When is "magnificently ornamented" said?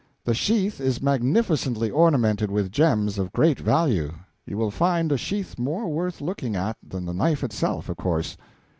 0.99-2.49